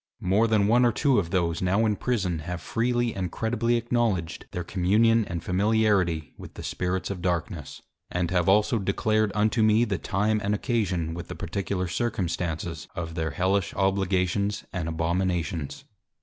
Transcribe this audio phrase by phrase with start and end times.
[0.23, 4.47] More than one or two of those now in Prison, have freely and credibly acknowledged
[4.49, 9.85] their Communion and Familiarity with the Spirits of Darkness; and have also declared unto me
[9.85, 15.83] the Time and Occasion, with the particular Circumstances of their Hellish Obligations and Abominations.